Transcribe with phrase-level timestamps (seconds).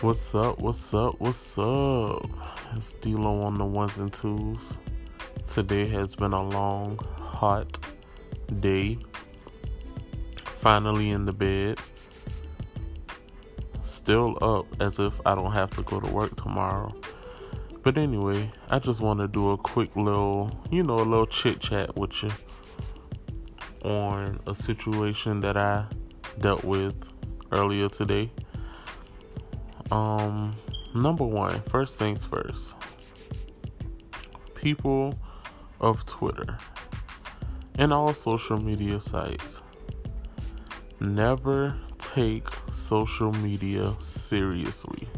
[0.00, 0.60] What's up?
[0.60, 1.16] What's up?
[1.18, 2.24] What's up?
[2.76, 4.78] It's Dilo on the ones and twos.
[5.52, 7.80] Today has been a long, hot
[8.60, 8.96] day.
[10.44, 11.80] Finally in the bed.
[13.82, 16.94] Still up as if I don't have to go to work tomorrow.
[17.82, 21.58] But anyway, I just want to do a quick little, you know, a little chit
[21.58, 22.30] chat with you
[23.82, 25.86] on a situation that I
[26.38, 26.94] dealt with
[27.50, 28.30] earlier today.
[29.90, 30.56] Um,
[30.94, 32.74] number one, first things first.
[34.54, 35.14] People
[35.80, 36.58] of Twitter
[37.76, 39.62] and all social media sites
[41.00, 45.08] never take social media seriously.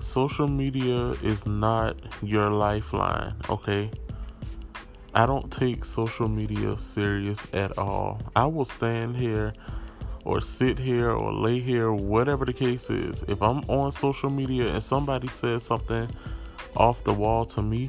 [0.00, 3.90] Social media is not your lifeline, okay?
[5.14, 8.20] I don't take social media serious at all.
[8.34, 9.52] I will stand here
[10.24, 14.72] or sit here or lay here, whatever the case is, if I'm on social media
[14.72, 16.08] and somebody says something
[16.76, 17.88] off the wall to me,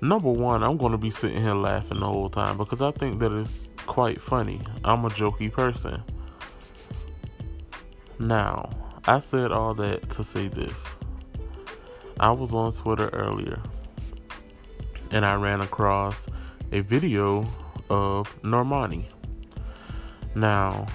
[0.00, 3.20] number one, I'm going to be sitting here laughing the whole time because I think
[3.20, 4.60] that it's quite funny.
[4.84, 6.02] I'm a jokey person.
[8.18, 8.70] Now,
[9.06, 10.94] I said all that to say this.
[12.20, 13.60] I was on Twitter earlier
[15.10, 16.28] and I ran across
[16.72, 17.46] a video
[17.90, 19.06] of Normani.
[20.34, 20.86] Now,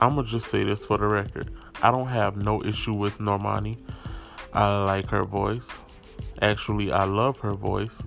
[0.00, 1.50] I'm gonna just say this for the record.
[1.82, 3.78] I don't have no issue with Normani.
[4.52, 5.76] I like her voice.
[6.42, 8.02] Actually, I love her voice.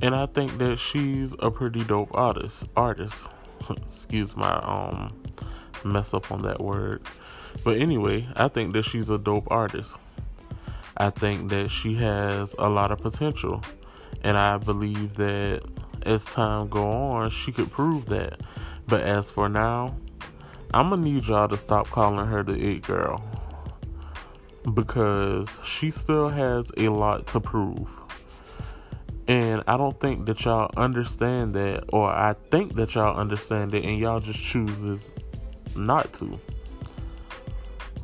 [0.00, 2.64] And I think that she's a pretty dope artist.
[2.76, 3.28] Artist.
[3.70, 5.16] Excuse my um
[5.84, 7.02] mess up on that word.
[7.64, 9.96] But anyway, I think that she's a dope artist.
[10.96, 13.62] I think that she has a lot of potential.
[14.22, 15.62] And I believe that
[16.02, 18.40] as time go on, she could prove that.
[18.92, 19.96] But as for now,
[20.74, 23.24] I'm gonna need y'all to stop calling her the it girl
[24.74, 27.88] because she still has a lot to prove.
[29.28, 33.82] And I don't think that y'all understand that, or I think that y'all understand it,
[33.82, 35.14] and y'all just chooses
[35.74, 36.38] not to,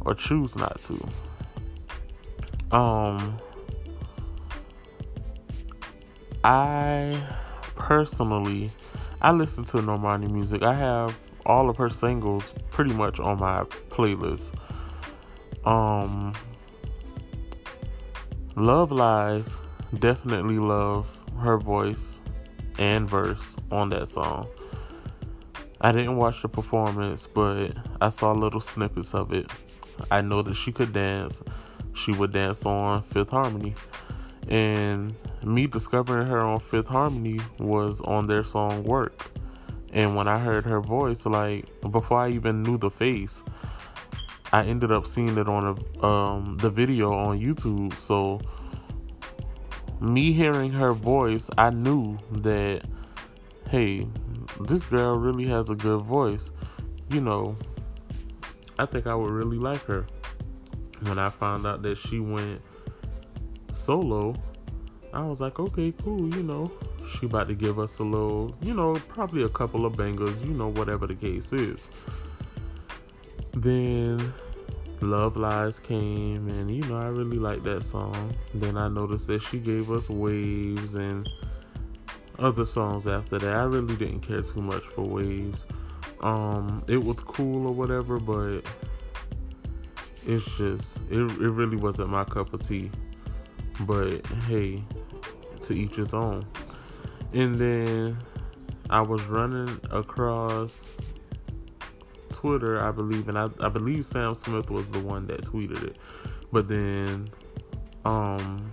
[0.07, 2.75] or choose not to.
[2.75, 3.37] Um,
[6.45, 7.23] I
[7.75, 8.71] personally
[9.21, 10.63] I listen to Normani music.
[10.63, 14.55] I have all of her singles pretty much on my playlist.
[15.65, 16.35] Um
[18.57, 19.57] Love Lies,
[20.01, 21.09] definitely love
[21.39, 22.21] her voice
[22.79, 24.49] and verse on that song.
[25.81, 29.49] I didn't watch the performance, but I saw little snippets of it.
[30.11, 31.41] I know that she could dance.
[31.93, 33.75] She would dance on Fifth Harmony.
[34.49, 39.31] And me discovering her on Fifth Harmony was on their song Work.
[39.93, 43.43] And when I heard her voice, like before I even knew the face,
[44.53, 47.95] I ended up seeing it on a, um, the video on YouTube.
[47.95, 48.41] So
[50.01, 52.83] me hearing her voice, I knew that
[53.69, 54.07] hey,
[54.61, 56.51] this girl really has a good voice.
[57.11, 57.57] You know,
[58.79, 60.07] I think I would really like her.
[61.03, 62.61] When I found out that she went
[63.79, 64.35] solo,
[65.13, 66.71] I was like, okay, cool, you know,
[67.09, 70.53] she about to give us a little, you know, probably a couple of bangers, you
[70.53, 71.89] know, whatever the case is.
[73.53, 74.33] Then
[75.01, 78.35] Love Lies came, and you know, I really like that song.
[78.55, 81.29] Then I noticed that she gave us Waves and
[82.39, 83.57] other songs after that.
[83.57, 85.67] I really didn't care too much for Waves.
[86.21, 88.63] Um, it was cool or whatever, but
[90.27, 92.91] it's just it, it really wasn't my cup of tea.
[93.81, 94.83] But hey,
[95.63, 96.47] to each his own.
[97.33, 98.19] And then
[98.91, 100.99] I was running across
[102.31, 105.97] Twitter, I believe, and I, I believe Sam Smith was the one that tweeted it.
[106.53, 107.29] But then,
[108.05, 108.71] um,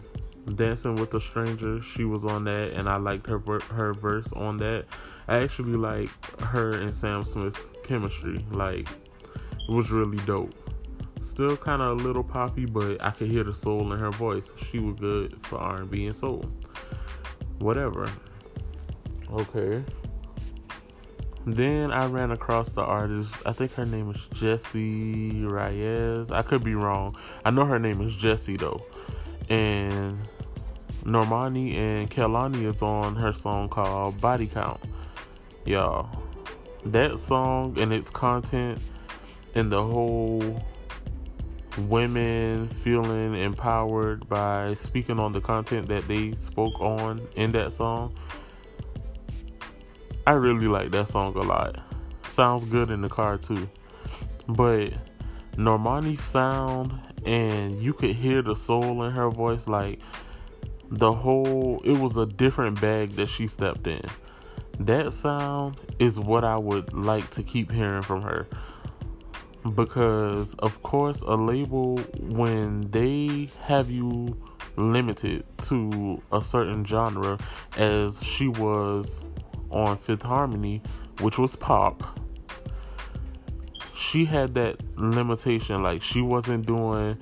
[0.54, 3.40] Dancing with a Stranger, she was on that, and I liked her
[3.72, 4.86] her verse on that.
[5.28, 8.46] I actually like her and Sam Smith's chemistry.
[8.52, 8.88] Like,
[9.68, 10.54] it was really dope.
[11.26, 14.54] Still kind of a little poppy, but I could hear the soul in her voice.
[14.70, 16.46] She was good for R&B and soul.
[17.58, 18.08] Whatever.
[19.32, 19.84] Okay.
[21.48, 23.34] Then I ran across the artist.
[23.44, 26.30] I think her name is Jessie Reyez.
[26.30, 27.18] I could be wrong.
[27.44, 28.86] I know her name is Jessie though.
[29.50, 30.20] And
[31.06, 34.80] Normani and Kehlani is on her song called Body Count.
[35.66, 36.08] Y'all,
[36.86, 38.80] that song and its content
[39.56, 40.64] and the whole
[41.78, 48.16] women feeling empowered by speaking on the content that they spoke on in that song.
[50.28, 51.80] I really like that song a lot.
[52.28, 53.70] Sounds good in the car too.
[54.48, 54.94] But
[55.56, 60.00] Normani's sound and you could hear the soul in her voice like
[60.90, 64.06] the whole it was a different bag that she stepped in.
[64.80, 68.48] That sound is what I would like to keep hearing from her.
[69.74, 74.38] Because of course a label when they have you
[74.78, 77.40] limited to a certain genre
[77.78, 79.26] as she was
[79.72, 80.82] on Fifth Harmony,
[81.20, 82.20] which was pop.
[83.96, 87.18] She had that limitation like she wasn't doing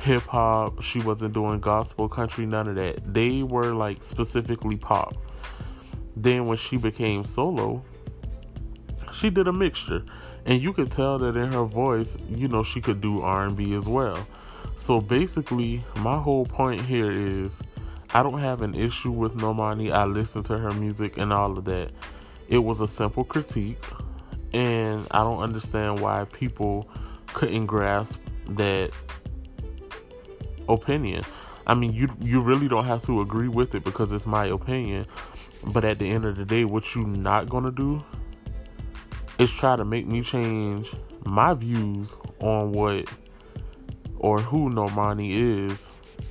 [0.00, 3.12] hip hop, she wasn't doing gospel, country, none of that.
[3.12, 5.16] They were like specifically pop.
[6.16, 7.82] Then when she became solo,
[9.12, 10.04] she did a mixture.
[10.48, 13.86] And you could tell that in her voice, you know, she could do R&B as
[13.86, 14.26] well.
[14.76, 17.60] So basically, my whole point here is
[18.14, 19.92] I don't have an issue with Normani.
[19.92, 21.90] I listen to her music and all of that.
[22.48, 23.78] It was a simple critique,
[24.54, 26.88] and I don't understand why people
[27.34, 28.18] couldn't grasp
[28.48, 28.92] that
[30.66, 31.24] opinion.
[31.66, 35.04] I mean, you you really don't have to agree with it because it's my opinion.
[35.62, 38.02] But at the end of the day, what you're not gonna do
[39.38, 40.94] is try to make me change
[41.24, 43.08] my views on what
[44.18, 45.88] or who Normani is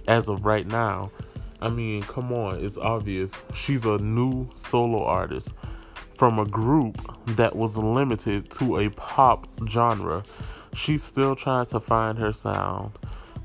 [0.08, 1.12] as of right now.
[1.62, 3.32] I mean, come on, it's obvious.
[3.54, 5.54] She's a new solo artist
[6.16, 7.00] from a group
[7.36, 10.24] that was limited to a pop genre.
[10.74, 12.92] She's still trying to find her sound.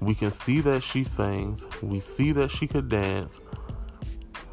[0.01, 3.41] We can see that she sings, we see that she could dance.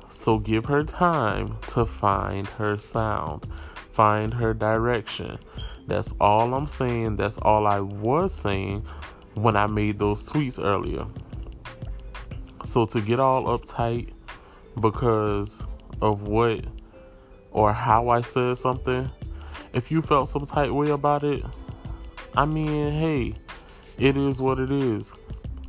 [0.10, 3.48] So give her time to find her sound,
[3.90, 5.38] find her direction.
[5.88, 7.16] That's all I'm saying.
[7.16, 8.86] That's all I was saying
[9.34, 11.06] when I made those tweets earlier.
[12.64, 14.12] So to get all uptight
[14.80, 15.64] because
[16.02, 16.64] of what
[17.52, 19.10] or how I said something,
[19.74, 21.44] if you felt some tight way about it,
[22.36, 23.36] I mean, hey,
[23.98, 25.14] it is what it is.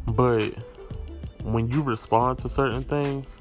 [0.07, 0.55] But
[1.43, 3.39] when you respond to certain things,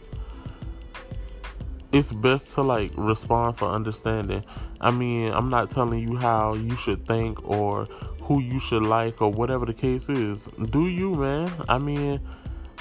[1.92, 4.44] it's best to like respond for understanding.
[4.80, 7.86] I mean, I'm not telling you how you should think or
[8.22, 10.48] who you should like or whatever the case is.
[10.70, 11.52] Do you, man?
[11.68, 12.20] I mean,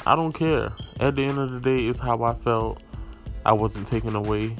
[0.06, 0.72] I don't care.
[1.00, 2.82] At the end of the day, it's how I felt.
[3.46, 4.54] I wasn't taking away,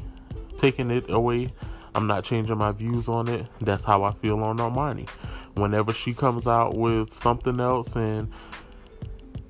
[0.56, 1.53] taking it away.
[1.95, 3.47] I'm not changing my views on it.
[3.61, 5.09] That's how I feel on Normani.
[5.55, 8.33] Whenever she comes out with something else and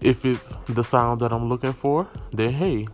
[0.01, 2.87] if it's the sound that I'm looking for, then hey,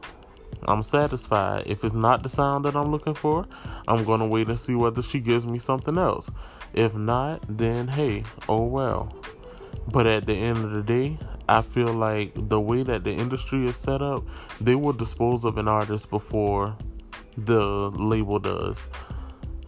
[0.63, 1.65] I'm satisfied.
[1.67, 3.47] If it's not the sound that I'm looking for,
[3.87, 6.31] I'm gonna wait and see whether she gives me something else.
[6.73, 9.15] If not, then hey, oh well.
[9.93, 11.19] But at the end of the day,
[11.49, 14.25] I feel like the way that the industry is set up,
[14.61, 16.77] they will dispose of an artist before
[17.37, 18.79] the label does.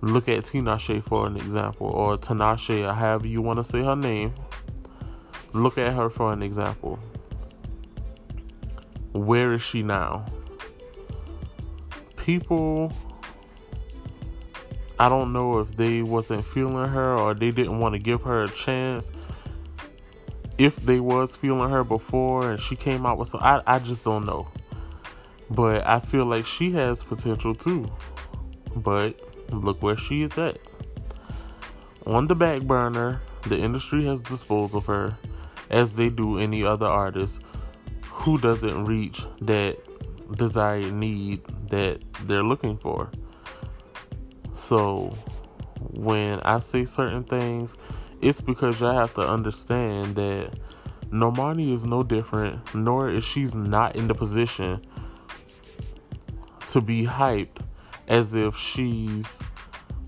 [0.00, 3.97] Look at Tinashe for an example, or Tinashe, or however you want to say her
[3.97, 4.35] name.
[5.53, 6.99] Look at her for an example
[9.17, 10.25] where is she now?
[12.26, 12.93] People
[14.99, 18.43] I don't know if they wasn't feeling her or they didn't want to give her
[18.43, 19.12] a chance.
[20.58, 24.05] If they was feeling her before and she came out with so I, I just
[24.05, 24.49] don't know.
[25.50, 27.88] But I feel like she has potential too.
[28.75, 29.20] But
[29.52, 30.58] look where she is at.
[32.06, 35.16] On the back burner, the industry has disposed of her
[35.71, 37.40] as they do any other artist
[38.02, 39.78] who doesn't reach that
[40.35, 43.11] desired need that they're looking for.
[44.52, 45.14] So
[45.92, 47.76] when I see certain things,
[48.20, 50.50] it's because y'all have to understand that
[51.11, 54.80] Normani is no different, nor is she's not in the position
[56.68, 57.58] to be hyped
[58.08, 59.42] as if she's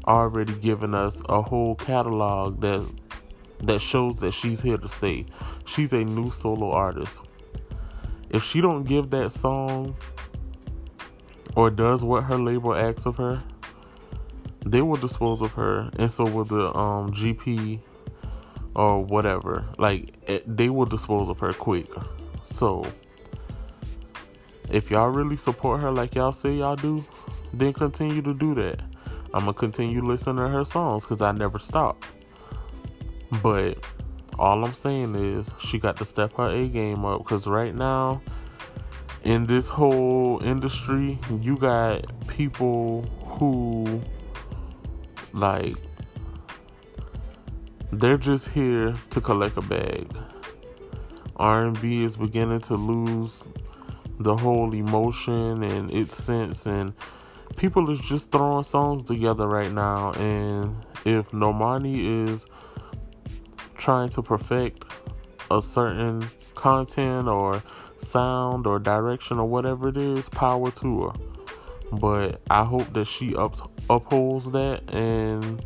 [0.06, 2.84] already given us a whole catalog that
[3.60, 5.26] that shows that she's here to stay.
[5.66, 7.22] She's a new solo artist
[8.30, 9.96] if she don't give that song
[11.58, 13.42] or does what her label asks of her,
[14.64, 17.80] they will dispose of her, and so will the um, GP
[18.76, 19.66] or whatever.
[19.76, 21.88] Like it, they will dispose of her quick.
[22.44, 22.84] So
[24.70, 27.04] if y'all really support her like y'all say y'all do,
[27.52, 28.78] then continue to do that.
[29.34, 32.04] I'm gonna continue listening to her songs because I never stop.
[33.42, 33.78] But
[34.38, 38.22] all I'm saying is she got to step her A game up because right now,
[39.25, 44.00] in this whole industry, you got people who
[45.32, 45.76] like
[47.92, 50.06] they're just here to collect a bag.
[51.37, 53.46] R&B is beginning to lose
[54.18, 56.92] the whole emotion and its sense and
[57.56, 62.46] people is just throwing songs together right now and if Normani is
[63.76, 64.84] trying to perfect
[65.50, 67.62] a certain content or
[67.96, 71.12] sound or direction or whatever it is, power to her.
[71.92, 73.56] But I hope that she up,
[73.88, 75.64] upholds that and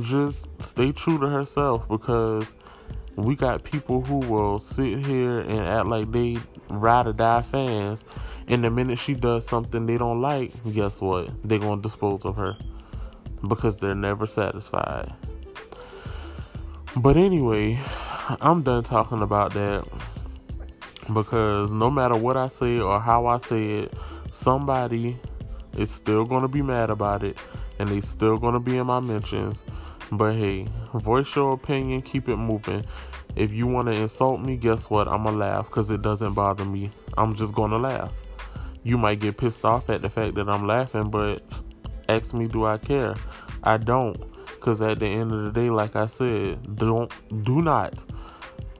[0.00, 2.54] just stay true to herself because
[3.16, 8.04] we got people who will sit here and act like they ride or die fans,
[8.48, 11.28] and the minute she does something they don't like, guess what?
[11.46, 12.56] They're gonna dispose of her
[13.48, 15.12] because they're never satisfied.
[16.96, 17.78] But anyway,
[18.40, 19.86] I'm done talking about that
[21.12, 23.94] because no matter what I say or how I say it,
[24.30, 25.18] somebody
[25.76, 27.36] is still gonna be mad about it
[27.78, 29.62] and they still gonna be in my mentions
[30.12, 32.84] but hey, voice your opinion, keep it moving.
[33.34, 35.08] If you want to insult me, guess what?
[35.08, 36.90] I'm going to laugh because it doesn't bother me.
[37.16, 38.12] I'm just going to laugh.
[38.82, 41.40] You might get pissed off at the fact that I'm laughing, but
[42.10, 43.14] ask me, do I care?
[43.64, 44.22] I don't.
[44.62, 47.10] Because at the end of the day, like I said, don't,
[47.44, 48.04] do not,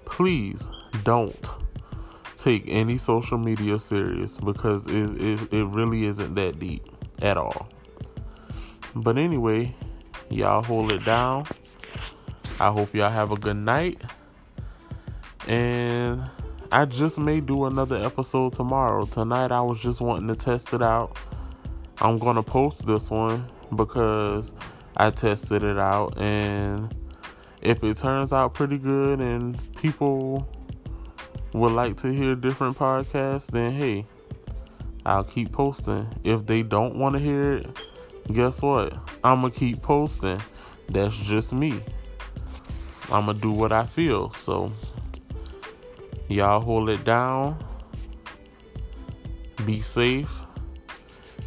[0.04, 0.70] please
[1.02, 1.50] don't
[2.36, 6.84] take any social media serious because it, it, it really isn't that deep
[7.20, 7.68] at all.
[8.94, 9.74] But anyway,
[10.32, 11.44] Y'all hold it down.
[12.58, 14.00] I hope y'all have a good night.
[15.46, 16.22] And
[16.70, 19.04] I just may do another episode tomorrow.
[19.04, 21.18] Tonight I was just wanting to test it out.
[21.98, 23.46] I'm going to post this one
[23.76, 24.54] because
[24.96, 26.94] I tested it out and
[27.62, 30.49] if it turns out pretty good and people
[31.52, 34.06] would like to hear different podcasts, then hey,
[35.06, 36.08] I'll keep posting.
[36.25, 37.78] If they don't want to hear it,
[38.32, 38.92] guess what?
[39.25, 40.40] I'm gonna keep posting.
[40.88, 41.80] That's just me.
[43.11, 44.32] I'm gonna do what I feel.
[44.32, 44.72] So,
[46.28, 47.62] y'all hold it down.
[49.64, 50.41] Be safe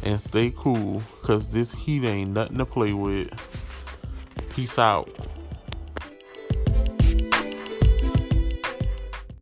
[0.02, 3.28] and stay cool because this heat ain't nothing to play with.
[4.50, 5.08] Peace out.